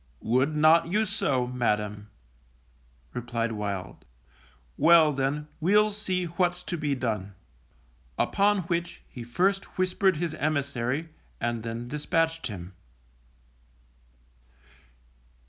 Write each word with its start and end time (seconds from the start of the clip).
Would 0.23 0.55
not 0.55 0.87
you 0.87 1.05
so, 1.05 1.45
Madam_, 1.47 2.05
replied 3.13 3.51
Wild. 3.51 4.03
Well, 4.75 5.13
then, 5.13 5.47
we'll 5.59 5.91
see 5.91 6.25
what's 6.25 6.63
to 6.63 6.75
be 6.75 6.95
done. 6.95 7.35
Upon 8.17 8.61
which 8.61 9.03
he 9.07 9.23
first 9.23 9.77
whispered 9.77 10.17
his 10.17 10.33
emissary, 10.33 11.09
and 11.39 11.61
then 11.61 11.87
dispatched 11.87 12.47
him. 12.47 12.73